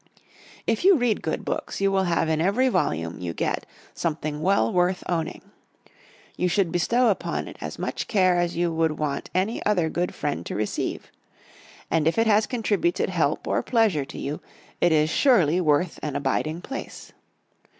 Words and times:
If 0.65 0.83
you 0.83 0.95
read 0.97 1.21
good 1.21 1.45
books 1.45 1.79
you 1.79 1.91
will 1.91 2.05
have 2.05 2.27
in 2.27 2.41
every 2.41 2.69
volume 2.69 3.19
you 3.19 3.33
get 3.33 3.67
something 3.93 4.41
well 4.41 4.73
worth 4.73 5.03
owning. 5.07 5.43
You 6.35 6.47
should 6.47 6.71
bestow 6.71 7.09
upon 7.09 7.47
it 7.47 7.55
as 7.61 7.77
much 7.77 8.07
care 8.07 8.35
as 8.39 8.57
you 8.57 8.73
would 8.73 8.97
want 8.97 9.29
any 9.35 9.63
other 9.63 9.89
good 9.89 10.15
friend 10.15 10.43
to 10.47 10.55
receive. 10.55 11.11
And 11.91 12.07
if 12.07 12.17
it 12.17 12.25
has 12.25 12.47
contributed 12.47 13.11
help 13.11 13.47
or 13.47 13.61
pleasure 13.61 14.05
to 14.05 14.17
you 14.17 14.41
it 14.79 14.91
is 14.91 15.07
surely 15.11 15.61
worth 15.61 15.99
an 16.01 16.15
abiding 16.15 16.61
place. 16.61 17.13